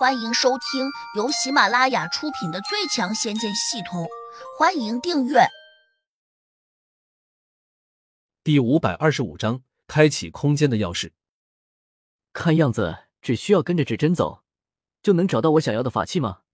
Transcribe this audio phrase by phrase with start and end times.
[0.00, 4.04] 欢迎收听由喜马拉雅出品的《最强仙剑系统》，
[4.58, 5.40] 欢迎订阅。
[8.42, 11.12] 第五百二十五章：开启空间的钥匙。
[12.32, 14.42] 看样子只需要跟着指针走，
[15.02, 16.44] 就能找到我想要的法器吗？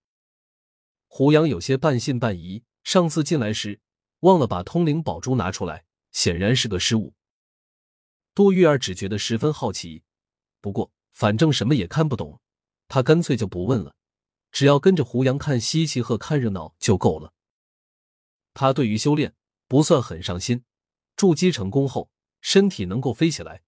[1.06, 2.64] 胡杨有些半信半疑。
[2.82, 3.80] 上次进来时
[4.20, 7.14] 忘了把通灵宝珠拿出来，显然是个失误。
[8.34, 10.02] 杜玉儿只觉得十分好奇，
[10.60, 12.40] 不过反正什么也看不懂。
[12.88, 13.94] 他干脆就不问了，
[14.52, 17.32] 只要跟着胡杨看稀奇和看热闹就够了。
[18.54, 19.34] 他对于修炼
[19.68, 20.64] 不算很上心，
[21.16, 23.62] 筑基成功后，身体能够飞起来，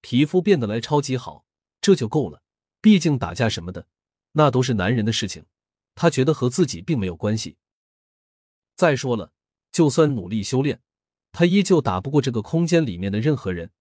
[0.00, 1.46] 皮肤变得来超级好，
[1.80, 2.42] 这就够了。
[2.80, 3.88] 毕竟打架什么的，
[4.32, 5.46] 那都是男人的事情，
[5.94, 7.56] 他觉得和自己并没有关系。
[8.76, 9.32] 再说了，
[9.72, 10.82] 就算努力修炼，
[11.32, 13.72] 他依旧打不过这个空间里面的任何人，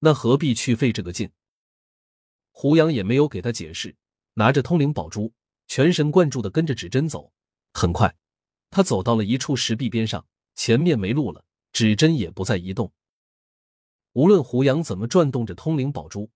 [0.00, 1.30] 那何必去费这个劲？
[2.50, 3.96] 胡杨也没有给他解释。
[4.34, 5.32] 拿着通灵宝珠，
[5.66, 7.32] 全神贯注的跟着指针走。
[7.72, 8.16] 很快，
[8.70, 12.92] 他走到了一处石壁边上，前面没路了，指针也不再移动。
[14.12, 16.30] 无论胡杨怎么转动着通灵宝珠，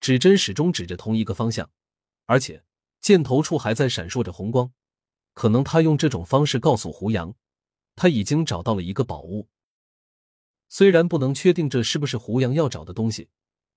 [0.00, 1.70] 指针始终指着同一个方向，
[2.26, 2.64] 而且
[3.00, 4.72] 箭头处还在闪烁着红光。
[5.32, 7.34] 可能他用这种方式告诉胡杨，
[7.94, 9.48] 他已经找到了一个宝物。
[10.68, 13.28] 虽然不能确定这是不是胡杨要找的东西，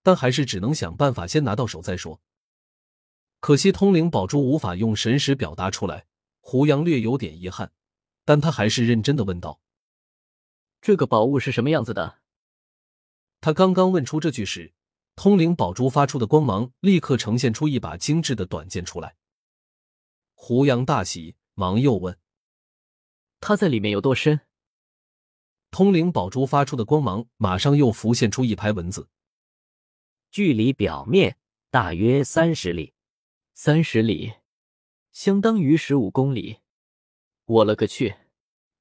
[0.02, 2.22] 但还是只能想办法先拿到手再说。
[3.44, 6.06] 可惜通灵宝珠无法用神识表达出来，
[6.40, 7.74] 胡杨略有点遗憾，
[8.24, 9.60] 但他还是认真的问道
[10.80, 12.20] ：“这个宝物是什么样子的？”
[13.42, 14.74] 他刚刚问出这句时，
[15.18, 19.18] 通灵宝珠发出的光芒立刻呈现出一把精致的短剑出来。
[20.36, 22.18] 胡杨大喜，忙又问
[23.42, 24.40] ：“它在里面有多深？”
[25.70, 29.10] 通灵宝珠发出的光芒马上又浮现出一排文字
[30.32, 31.36] ：“距离表面
[31.70, 32.92] 大约三十里。”
[33.66, 34.34] 三十里，
[35.14, 36.58] 相当于十五公里。
[37.46, 38.14] 我勒个去，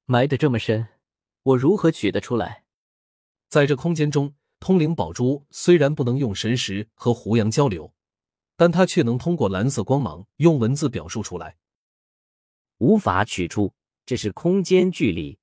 [0.07, 0.89] 埋得这么深，
[1.45, 2.65] 我如何取得出来？
[3.49, 7.95] 在这空间中，通灵宝珠虽然不能用神识和胡杨交流，
[8.57, 11.57] 但他却能通过蓝色光芒用文字表述出来。
[12.79, 13.73] 无法取出，
[14.05, 15.39] 这是空间距离。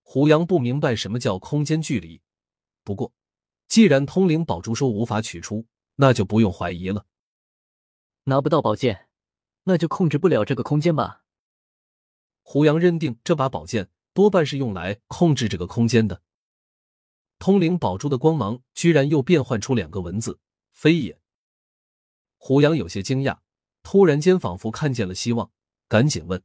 [0.00, 2.22] 胡杨不明白什么叫空间距离，
[2.82, 3.12] 不过
[3.66, 5.66] 既然通灵宝珠说无法取出，
[5.96, 7.04] 那就不用怀疑了。
[8.28, 9.08] 拿不到宝剑，
[9.64, 11.24] 那就控制不了这个空间吧。
[12.42, 16.22] 胡杨认定这把宝剑多半是用来控制这个空间的。
[17.38, 20.40] 通灵宝珠的光芒居然又变换出两个文字
[20.72, 21.18] “飞也”。
[22.36, 23.38] 胡杨有些惊讶，
[23.82, 25.50] 突然间仿佛看见了希望，
[25.88, 26.42] 赶紧问：“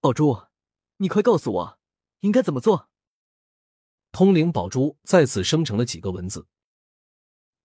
[0.00, 0.48] 宝珠，
[0.96, 1.78] 你快告诉我，
[2.20, 2.88] 应该怎么做？”
[4.10, 6.48] 通灵宝珠再次生成了几个文字：“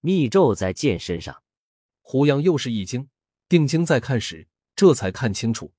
[0.02, 1.42] 密咒在剑身上。”
[2.12, 3.08] 胡杨又是一惊，
[3.48, 5.74] 定睛再看时，这才看清楚，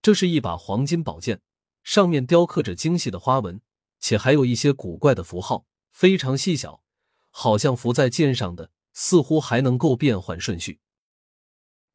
[0.00, 1.42] 这是一把黄金宝剑，
[1.82, 3.60] 上面雕刻着精细的花纹，
[3.98, 6.82] 且还有一些古怪的符号，非常细小，
[7.28, 10.80] 好像浮在剑上的，似乎还能够变换顺序。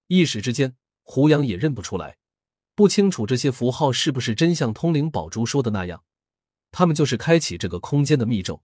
[0.05, 2.19] 一时之间，胡杨也认不出来，
[2.75, 6.03] 不清楚这些符号是不是真像通灵宝珠说的那样，
[6.69, 8.61] 他们就是开启这个空间的密咒。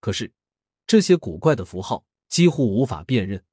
[0.00, 0.32] 可是，
[0.86, 2.06] 这些古怪的符号。
[2.28, 3.44] 几乎无法辨认。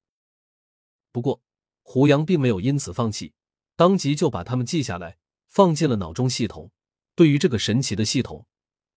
[1.11, 1.41] 不过，
[1.81, 3.33] 胡杨并没有因此放弃，
[3.75, 5.17] 当即就把它们记下来，
[5.47, 6.71] 放进了脑中系统。
[7.15, 8.47] 对于这个神奇的系统，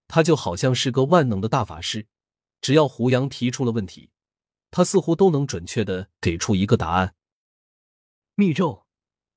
[0.06, 2.06] 他就好像是个万能的大法师，
[2.60, 4.10] 只要胡杨提出了问题，
[4.70, 7.16] 他似乎都能准确的给出一个答案。
[8.36, 8.86] 密咒，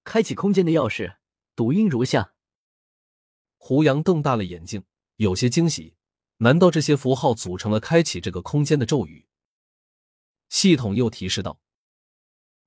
[0.03, 1.18] 开启空间的钥匙，
[1.56, 2.34] 读音如下。
[3.58, 4.84] 胡杨瞪大了眼睛，
[5.18, 5.96] 有些惊喜。
[6.38, 9.27] 难道这些符号组成了开启这个空间的咒语？
[10.50, 11.59] 系统又提示道：“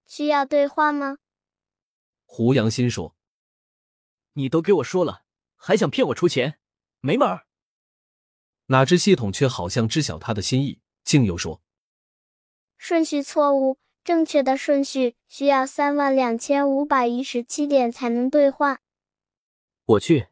[0.06, 1.18] 需要对话吗？”
[2.24, 3.16] 胡杨心说
[4.34, 5.24] ：“你都给我说了，
[5.56, 6.60] 还想骗我出钱，
[7.00, 7.46] 没门儿！”
[8.66, 11.60] 哪知系统却好像知晓他的心意，竟又说
[12.78, 18.80] ：“顺序错误，正确的顺序需要三万两千五百一十七点才能兑换。”
[19.84, 20.28] 我去，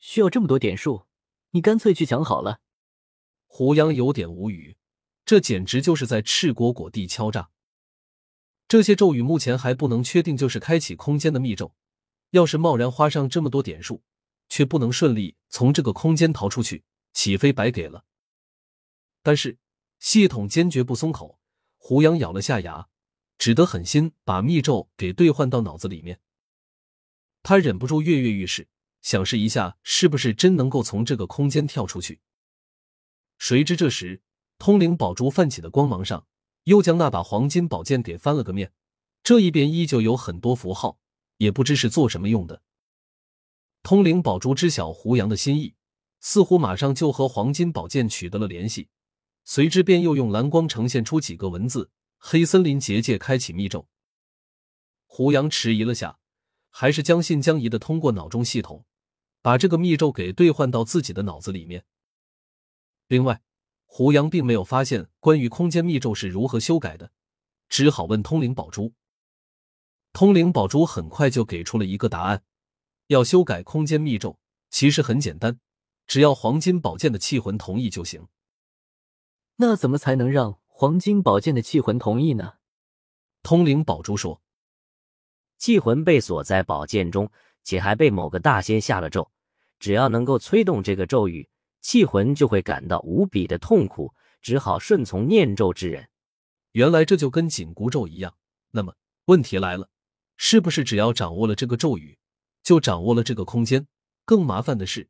[0.00, 1.06] 需要这么多点数？
[1.50, 2.60] 你干脆去抢好了。
[3.46, 4.76] 胡杨有点无语。
[5.26, 7.50] 这简直就是在赤果果地敲诈！
[8.68, 11.74] 这些咒语目前还不能确定就是开启空间的密咒，
[12.30, 14.04] 要是贸然花上这么多点数，
[14.48, 18.04] 却不能顺利从这个空间逃出去，岂非白给了？
[19.24, 19.58] 但是
[19.98, 21.40] 系统坚决不松口，
[21.76, 22.86] 胡杨咬了下牙，
[23.36, 26.20] 只得狠心把密咒给兑换到脑子里面。
[27.42, 28.68] 他忍不住跃跃欲试，
[29.02, 32.20] 想试一下是不是真能够从这个空间跳出去。
[33.38, 34.22] 谁知这时。
[34.58, 36.26] 通灵宝珠泛起的光芒上，
[36.64, 38.72] 又将那把黄金宝剑给翻了个面，
[39.22, 40.98] 这一边依旧有很多符号，
[41.36, 42.62] 也不知是做什么用的。
[43.82, 45.74] 通灵宝珠知晓胡杨的心意，
[46.20, 48.88] 似乎马上就和黄金宝剑取得了联系，
[49.44, 53.86] 随之便又用蓝光呈现出几个文字：“黑森林结界开启密咒。”
[55.06, 56.18] 胡杨迟疑了下，
[56.70, 58.84] 还是将信将疑的通过脑中系统，
[59.40, 61.84] 把这个密咒给兑换到自己的脑子里面。
[63.06, 63.40] 另外，
[63.86, 67.10] 胡杨并没有发现关于空间密咒是如何修改的，
[67.68, 68.92] 只好问通灵宝珠。
[70.12, 72.42] 通灵宝珠很快就给出了一个答案：
[73.06, 74.38] 要修改空间密咒，
[74.68, 75.58] 其实很简单，
[76.06, 78.26] 只要黄金宝剑的气魂同意就行。
[79.56, 82.54] 那怎么才能让黄金宝剑的气魂同意呢？
[83.42, 84.42] 通灵宝珠说。
[85.56, 87.30] 气魂被锁在宝剑中，
[87.62, 89.30] 且还被某个大仙下了咒。
[89.78, 91.48] 只要能够催动这个咒语，
[91.86, 94.12] 气魂就会感到无比的痛苦，
[94.42, 96.08] 只好顺从念咒之人。
[96.72, 98.34] 原来这就跟紧箍咒一样。
[98.72, 98.96] 那么
[99.26, 99.88] 问题来了，
[100.36, 102.18] 是不是只要掌握了这个咒语，
[102.64, 103.86] 就掌握了这个空间？
[104.24, 105.08] 更麻烦的是，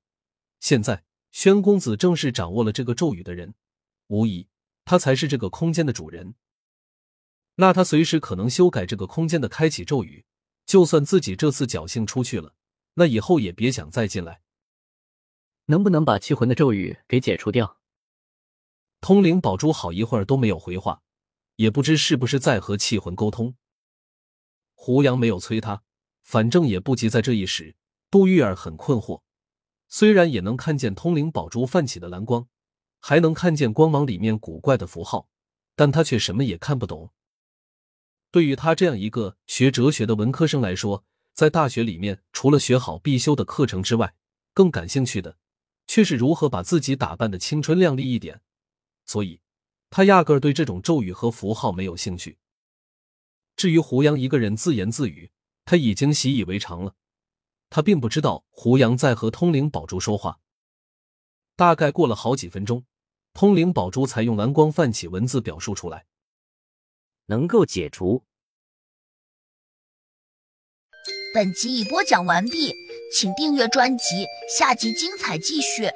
[0.61, 1.03] 现在
[1.33, 3.55] 宣公子正是掌握了这个咒语的人，
[4.09, 4.47] 无疑
[4.85, 6.35] 他才是这个空间的主人。
[7.55, 10.27] 那他随时可能修改这个空间的开启咒语。
[10.67, 12.53] 就算自己这次侥幸出去了，
[12.93, 14.43] 那以后也别想再进来。
[15.67, 17.79] 能不能把气魂的咒语给解除掉？
[19.01, 21.03] 通灵宝珠好一会儿都没有回话，
[21.57, 23.55] 也不知是不是在和气魂沟通。
[24.75, 25.83] 胡杨没有催他，
[26.23, 27.09] 反正也不急。
[27.09, 27.75] 在这一时，
[28.11, 29.23] 杜玉儿很困惑。
[29.89, 32.49] 虽然也能看见通灵宝珠泛起的蓝光，
[33.01, 35.29] 还能看见光芒里面古怪的符号，
[35.75, 37.13] 但他却什么也看不懂。
[38.31, 44.15] 对于他这样一个学哲学的文科生来说，在大学里面，除了学好必修的课程之外，
[44.53, 45.39] 更感兴趣的
[45.87, 48.41] 却是如何把自己打扮的青春靓丽一点。
[49.05, 49.41] 所以，
[49.91, 52.39] 他压根儿对这种咒语和符号没有兴趣。
[53.55, 55.31] 至于胡杨一个人自言自语，
[55.65, 56.95] 他已经习以为常了。
[57.71, 60.41] 他并不知道胡杨在和通灵宝珠说话。
[61.57, 62.85] 大概过了好几分钟，
[63.33, 66.07] 通灵宝珠才用蓝光泛起文字表述出来。
[67.27, 68.25] 能够解除。
[71.35, 72.73] 本集已播讲完毕，
[73.13, 74.27] 请订阅专辑，
[74.59, 75.91] 下集精彩继续。